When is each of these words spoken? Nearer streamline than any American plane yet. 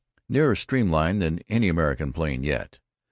Nearer 0.27 0.55
streamline 0.55 1.19
than 1.19 1.41
any 1.47 1.69
American 1.69 2.11
plane 2.11 2.43
yet. 2.43 2.79